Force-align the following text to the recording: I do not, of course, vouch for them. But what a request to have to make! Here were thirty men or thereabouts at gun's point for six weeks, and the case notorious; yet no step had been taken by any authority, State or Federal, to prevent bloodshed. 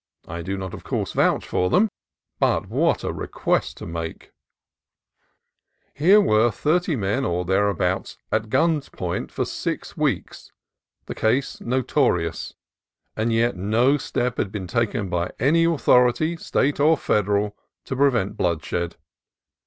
I 0.27 0.41
do 0.41 0.57
not, 0.57 0.73
of 0.73 0.83
course, 0.83 1.13
vouch 1.13 1.47
for 1.47 1.69
them. 1.69 1.87
But 2.39 2.67
what 2.69 3.03
a 3.03 3.13
request 3.13 3.77
to 3.77 3.85
have 3.85 3.93
to 3.93 3.99
make! 3.99 4.31
Here 5.93 6.19
were 6.19 6.49
thirty 6.49 6.95
men 6.95 7.23
or 7.23 7.45
thereabouts 7.45 8.17
at 8.31 8.49
gun's 8.49 8.89
point 8.89 9.31
for 9.31 9.45
six 9.45 9.95
weeks, 9.95 10.51
and 11.01 11.05
the 11.05 11.13
case 11.13 11.61
notorious; 11.61 12.55
yet 13.15 13.55
no 13.55 13.97
step 13.97 14.37
had 14.37 14.51
been 14.51 14.65
taken 14.65 15.07
by 15.07 15.29
any 15.37 15.65
authority, 15.65 16.35
State 16.35 16.79
or 16.79 16.97
Federal, 16.97 17.55
to 17.85 17.95
prevent 17.95 18.35
bloodshed. 18.35 18.95